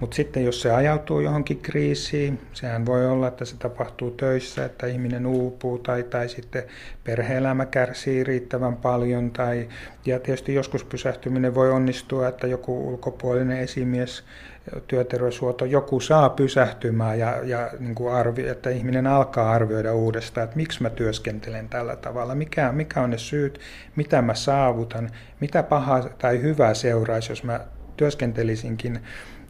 [0.00, 4.86] Mutta sitten jos se ajautuu johonkin kriisiin, sehän voi olla, että se tapahtuu töissä, että
[4.86, 6.62] ihminen uupuu tai, tai sitten
[7.04, 9.30] perheelämä kärsii riittävän paljon.
[9.30, 9.68] Tai,
[10.06, 14.24] ja tietysti joskus pysähtyminen voi onnistua, että joku ulkopuolinen esimies
[14.86, 20.56] työterveyshuolto, joku saa pysähtymään ja, ja niin kuin arvi, että ihminen alkaa arvioida uudestaan, että
[20.56, 23.60] miksi mä työskentelen tällä tavalla, mikä, mikä on ne syyt,
[23.96, 27.60] mitä mä saavutan, mitä pahaa tai hyvää seuraisi, jos mä
[27.96, 29.00] työskentelisinkin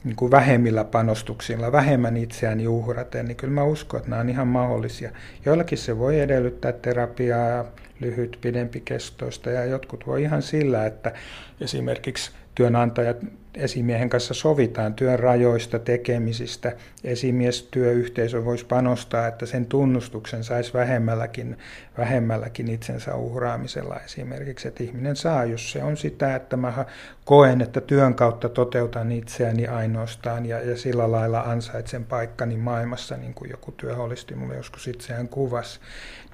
[0.04, 4.48] niin kuin vähemmillä panostuksilla, vähemmän itseään uhraten, niin kyllä mä uskon, että nämä on ihan
[4.48, 5.10] mahdollisia.
[5.44, 7.64] Joillakin se voi edellyttää terapiaa,
[8.00, 11.12] lyhyt, pidempi kestoista ja jotkut voi ihan sillä, että
[11.60, 13.16] esimerkiksi työnantajat
[13.56, 16.72] esimiehen kanssa sovitaan työn rajoista, tekemisistä.
[17.04, 21.58] Esimies työyhteisö voisi panostaa, että sen tunnustuksen saisi vähemmälläkin,
[21.98, 24.68] vähemmälläkin itsensä uhraamisella esimerkiksi.
[24.68, 26.84] Että ihminen saa, jos se on sitä, että mä
[27.24, 33.34] koen, että työn kautta toteutan itseäni ainoastaan ja, ja sillä lailla ansaitsen paikkani maailmassa, niin
[33.34, 35.80] kuin joku työholisti mulle joskus itseään kuvasi,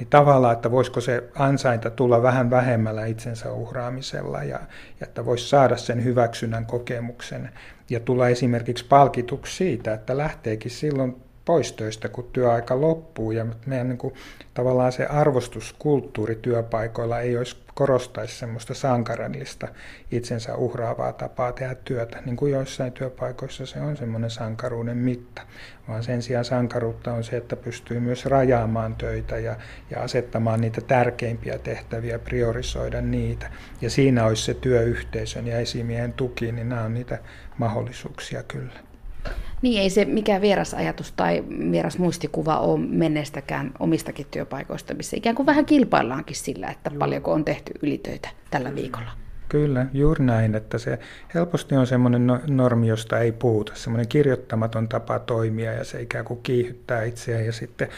[0.00, 4.60] niin tavallaan, että voisiko se ansainta tulla vähän vähemmällä itsensä uhraamisella ja,
[5.00, 7.50] ja että voisi saada sen hyväksynnän kokemuksen
[7.90, 13.32] ja tulla esimerkiksi palkituksi siitä, että lähteekin silloin pois töistä, kun työaika loppuu.
[13.32, 14.14] Ja meidän niin kuin,
[14.54, 19.68] tavallaan se arvostuskulttuuri työpaikoilla ei olisi korostaisi semmoista sankarallista
[20.10, 25.42] itsensä uhraavaa tapaa tehdä työtä, niin kuin joissain työpaikoissa se on semmoinen sankaruuden mitta,
[25.88, 29.56] vaan sen sijaan sankaruutta on se, että pystyy myös rajaamaan töitä ja,
[29.90, 33.50] ja asettamaan niitä tärkeimpiä tehtäviä, priorisoida niitä.
[33.80, 37.18] Ja siinä olisi se työyhteisön ja esimiehen tuki, niin nämä on niitä
[37.58, 38.89] mahdollisuuksia kyllä.
[39.62, 45.36] Niin ei se mikään vieras ajatus tai vieras muistikuva ole menneestäkään omistakin työpaikoista, missä ikään
[45.36, 46.98] kuin vähän kilpaillaankin sillä, että Joo.
[46.98, 49.10] paljonko on tehty ylitöitä tällä viikolla.
[49.48, 50.98] Kyllä, juuri näin, että se
[51.34, 56.24] helposti on semmoinen no, normi, josta ei puhuta, semmoinen kirjoittamaton tapa toimia ja se ikään
[56.24, 57.88] kuin kiihyttää itseään ja sitten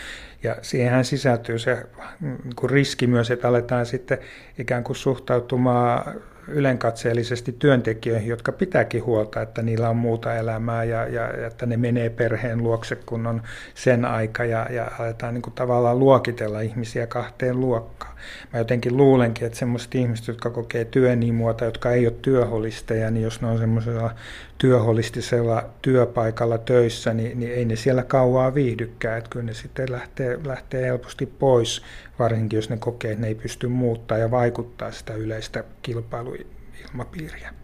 [0.42, 1.86] ja siihenhän sisältyy se
[2.20, 4.18] niin riski myös, että aletaan sitten
[4.58, 6.14] ikään kuin suhtautumaan
[6.48, 12.10] ylenkatseellisesti työntekijöihin, jotka pitääkin huolta, että niillä on muuta elämää ja, ja että ne menee
[12.10, 13.42] perheen luokse, kun on
[13.74, 18.12] sen aika ja, ja aletaan niin kuin tavallaan luokitella ihmisiä kahteen luokkaan.
[18.52, 23.24] Mä jotenkin luulenkin, että semmoiset ihmiset, jotka kokee työnimua tai jotka ei ole työholisteja, niin
[23.24, 24.14] jos ne on semmoisella
[24.62, 30.38] työholistisella työpaikalla töissä, niin, niin ei ne siellä kauaa viihdykään, että kyllä ne sitten lähtee,
[30.44, 31.82] lähtee helposti pois,
[32.18, 37.54] varsinkin jos ne kokee, että ne ei pysty muuttaa ja vaikuttaa sitä yleistä kilpailuilmapiiriä.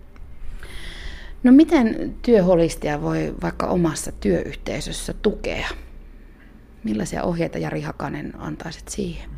[1.42, 5.68] No miten työholistia voi vaikka omassa työyhteisössä tukea?
[6.84, 9.30] Millaisia ohjeita Jari Hakanen antaisit siihen?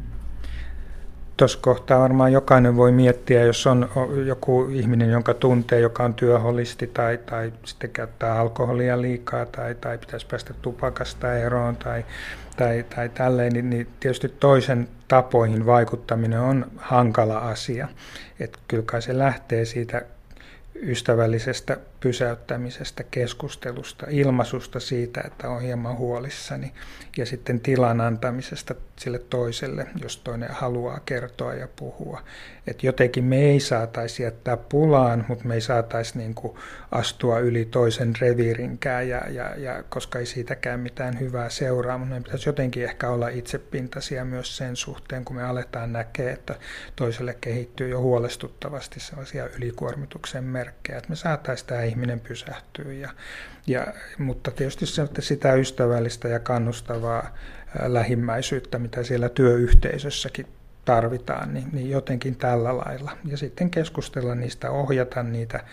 [1.40, 3.88] Tuossa kohtaa varmaan jokainen voi miettiä, jos on
[4.26, 9.98] joku ihminen, jonka tuntee, joka on työholisti tai, tai sitten käyttää alkoholia liikaa tai, tai
[9.98, 12.04] pitäisi päästä tupakasta eroon tai,
[12.56, 17.88] tai, tai tälleen, niin, niin tietysti toisen tapoihin vaikuttaminen on hankala asia.
[18.40, 20.02] Että kyllä kai se lähtee siitä
[20.74, 26.72] ystävällisestä pysäyttämisestä, keskustelusta, ilmaisusta siitä, että on hieman huolissani
[27.16, 32.22] ja sitten tilan antamisesta sille toiselle, jos toinen haluaa kertoa ja puhua.
[32.66, 36.56] Et jotenkin me ei saataisi jättää pulaan, mutta me ei saataisi niin kuin
[36.90, 42.24] astua yli toisen reviirinkään, ja, ja, ja, koska ei siitäkään mitään hyvää seuraa, mutta meidän
[42.24, 46.54] pitäisi jotenkin ehkä olla itsepintaisia myös sen suhteen, kun me aletaan näkee, että
[46.96, 52.92] toiselle kehittyy jo huolestuttavasti sellaisia ylikuormituksen merkkejä, että me saataisiin tämä ihminen pysähtyä.
[52.92, 53.10] Ja,
[53.66, 53.86] ja,
[54.18, 57.34] mutta tietysti se, että sitä ystävällistä ja kannustavaa
[57.86, 60.46] lähimmäisyyttä, mitä siellä työyhteisössäkin
[60.84, 63.16] tarvitaan, niin, niin jotenkin tällä lailla.
[63.24, 65.64] Ja sitten keskustella niistä, ohjata niitä,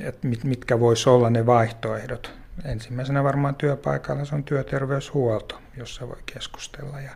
[0.00, 2.32] että mit, mitkä voisi olla ne vaihtoehdot.
[2.64, 7.00] Ensimmäisenä varmaan työpaikalla se on työterveyshuolto, jossa voi keskustella.
[7.00, 7.10] Ja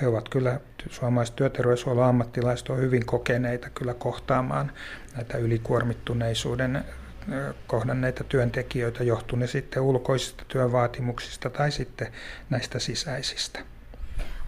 [0.00, 4.72] he ovat kyllä, suomalaiset työterveyshuollon ammattilaiset ovat hyvin kokeneita kyllä kohtaamaan
[5.16, 6.84] näitä ylikuormittuneisuuden
[7.66, 12.12] kohdanneita työntekijöitä, johtuu ne sitten ulkoisista työvaatimuksista tai sitten
[12.50, 13.60] näistä sisäisistä.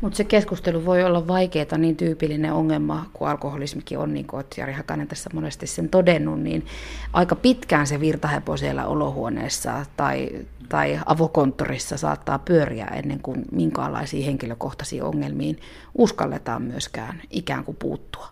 [0.00, 4.72] Mutta se keskustelu voi olla vaikeaa, niin tyypillinen ongelma kuin alkoholismikin on, niin kuin Jari
[4.72, 6.66] Hakanen tässä monesti sen todennut, niin
[7.12, 10.28] aika pitkään se virtahepo siellä olohuoneessa tai,
[10.68, 15.60] tai avokonttorissa saattaa pyöriä ennen kuin minkäänlaisiin henkilökohtaisiin ongelmiin
[15.94, 18.28] uskalletaan myöskään ikään kuin puuttua.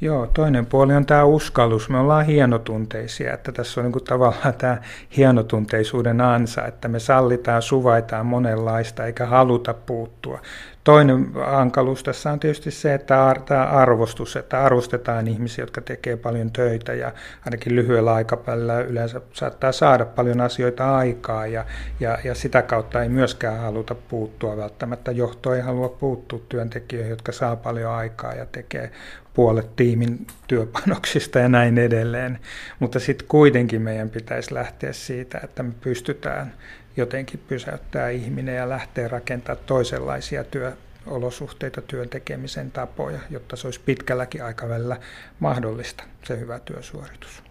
[0.00, 1.88] Joo, toinen puoli on tämä uskallus.
[1.88, 4.78] Me ollaan hienotunteisia, että tässä on niin kuin tavallaan tämä
[5.16, 10.40] hienotunteisuuden ansa, että me sallitaan, suvaitaan monenlaista eikä haluta puuttua.
[10.84, 16.52] Toinen hankaluus tässä on tietysti se, että tämä arvostus, että arvostetaan ihmisiä, jotka tekee paljon
[16.52, 17.12] töitä ja
[17.44, 21.64] ainakin lyhyellä aikavälillä yleensä saattaa saada paljon asioita aikaa ja,
[22.00, 25.10] ja, ja sitä kautta ei myöskään haluta puuttua välttämättä.
[25.10, 28.90] Johto ei halua puuttua työntekijöihin, jotka saa paljon aikaa ja tekee
[29.34, 32.38] puolet tiimin työpanoksista ja näin edelleen.
[32.78, 36.52] Mutta sitten kuitenkin meidän pitäisi lähteä siitä, että me pystytään
[36.96, 44.44] jotenkin pysäyttää ihminen ja lähteä rakentamaan toisenlaisia työolosuhteita, työn tekemisen tapoja, jotta se olisi pitkälläkin
[44.44, 44.96] aikavälillä
[45.40, 47.42] mahdollista, se hyvä työsuoritus.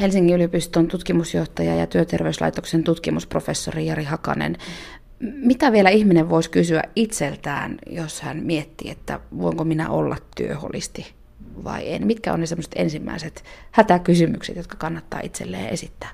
[0.00, 4.56] Helsingin yliopiston tutkimusjohtaja ja työterveyslaitoksen tutkimusprofessori Jari Hakanen.
[5.20, 11.14] Mitä vielä ihminen voisi kysyä itseltään, jos hän miettii, että voinko minä olla työholisti
[11.64, 12.06] vai en?
[12.06, 16.10] Mitkä on ne ensimmäiset hätäkysymykset, jotka kannattaa itselleen esittää?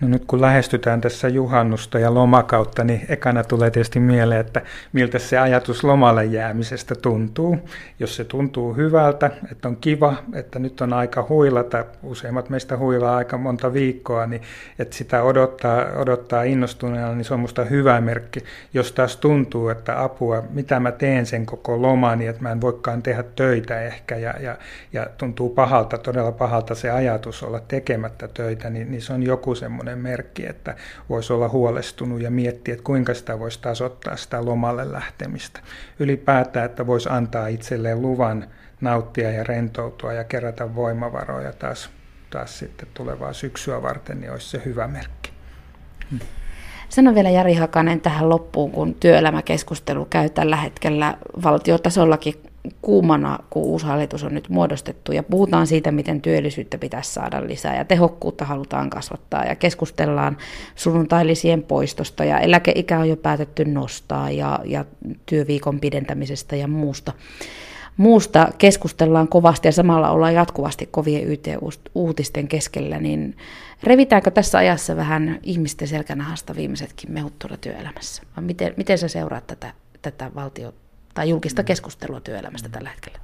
[0.00, 5.18] No nyt kun lähestytään tässä juhannusta ja lomakautta, niin ekana tulee tietysti mieleen, että miltä
[5.18, 7.58] se ajatus lomalle jäämisestä tuntuu.
[7.98, 13.16] Jos se tuntuu hyvältä, että on kiva, että nyt on aika huilata, useimmat meistä huilaa
[13.16, 14.42] aika monta viikkoa, niin
[14.78, 18.40] että sitä odottaa, odottaa innostuneena, niin se on musta hyvä merkki.
[18.74, 22.60] Jos taas tuntuu, että apua, mitä mä teen sen koko lomani, niin että mä en
[22.60, 24.56] voikaan tehdä töitä ehkä ja, ja,
[24.92, 29.54] ja tuntuu pahalta, todella pahalta se ajatus olla tekemättä töitä, niin, niin se on joku
[29.54, 30.76] semmoinen semmoinen merkki, että
[31.08, 35.60] voisi olla huolestunut ja miettiä, että kuinka sitä voisi tasoittaa sitä lomalle lähtemistä.
[35.98, 38.46] Ylipäätään, että voisi antaa itselleen luvan
[38.80, 41.90] nauttia ja rentoutua ja kerätä voimavaroja taas,
[42.30, 45.30] taas sitten tulevaa syksyä varten, niin olisi se hyvä merkki.
[46.10, 46.20] Hmm.
[46.88, 52.49] Sano vielä Jari Hakanen tähän loppuun, kun työelämäkeskustelu käy tällä hetkellä valtiotasollakin
[52.82, 57.76] kuumana, kun uusi hallitus on nyt muodostettu ja puhutaan siitä, miten työllisyyttä pitäisi saada lisää
[57.76, 60.36] ja tehokkuutta halutaan kasvattaa ja keskustellaan
[60.74, 64.84] sunnuntailisien poistosta ja eläkeikä on jo päätetty nostaa ja, ja
[65.26, 67.12] työviikon pidentämisestä ja muusta.
[67.96, 73.36] muusta keskustellaan kovasti ja samalla ollaan jatkuvasti kovien YT-uutisten keskellä, niin
[73.82, 78.22] revitäänkö tässä ajassa vähän ihmisten selkänahasta viimeisetkin mehut tuolla työelämässä?
[78.40, 83.18] Miten, miten sä seuraat tätä, tätä valtio- tai julkista keskustelua työelämästä tällä hetkellä?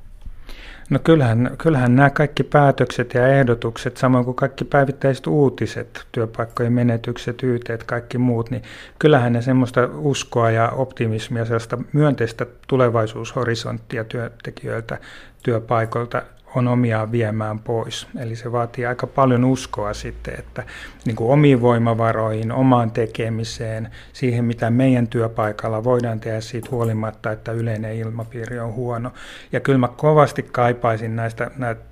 [0.90, 7.42] No kyllähän, kyllähän nämä kaikki päätökset ja ehdotukset, samoin kuin kaikki päivittäiset uutiset, työpaikkojen menetykset,
[7.42, 8.62] yteet, kaikki muut, niin
[8.98, 14.98] kyllähän ne semmoista uskoa ja optimismia, sellaista myönteistä tulevaisuushorisonttia työntekijöiltä,
[15.42, 16.22] työpaikoilta
[16.56, 18.06] on omiaan viemään pois.
[18.18, 20.62] Eli se vaatii aika paljon uskoa sitten, että
[21.04, 27.52] niin kuin omiin voimavaroihin, omaan tekemiseen, siihen mitä meidän työpaikalla voidaan tehdä siitä huolimatta, että
[27.52, 29.12] yleinen ilmapiiri on huono.
[29.52, 31.82] Ja kyllä mä kovasti kaipaisin näistä, näitä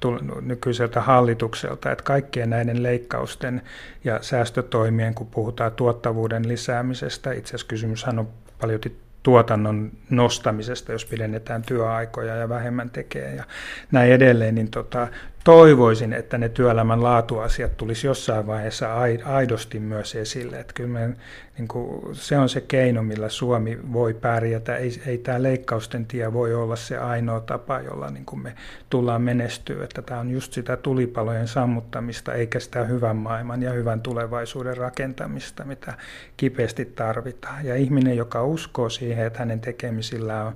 [0.40, 3.62] nykyiseltä hallitukselta, että kaikkien näiden leikkausten
[4.04, 8.28] ja säästötoimien, kun puhutaan tuottavuuden lisäämisestä, itse asiassa kysymyshän on
[8.60, 8.80] paljon
[9.24, 13.44] tuotannon nostamisesta, jos pidennetään työaikoja ja vähemmän tekee ja
[13.92, 15.08] näin edelleen, niin tota,
[15.44, 20.60] toivoisin, että ne työelämän laatuasiat tulisi jossain vaiheessa aidosti myös esille.
[20.60, 21.16] Että kyllä me,
[21.58, 24.76] niin kuin, se on se keino, millä Suomi voi pärjätä.
[24.76, 28.54] Ei, ei tämä leikkausten tie voi olla se ainoa tapa, jolla niin kuin me
[28.90, 29.84] tullaan menestyä.
[29.84, 35.64] Että tämä on just sitä tulipalojen sammuttamista, eikä sitä hyvän maailman ja hyvän tulevaisuuden rakentamista,
[35.64, 35.94] mitä
[36.36, 37.64] kipeästi tarvitaan.
[37.64, 40.54] Ja ihminen, joka uskoo siihen, että hänen tekemisillään on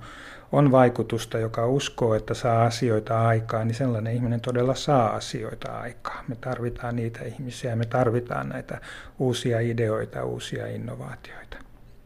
[0.53, 6.25] on vaikutusta, joka uskoo, että saa asioita aikaan, niin sellainen ihminen todella saa asioita aikaan.
[6.29, 8.81] Me tarvitaan niitä ihmisiä, me tarvitaan näitä
[9.19, 11.68] uusia ideoita, uusia innovaatioita.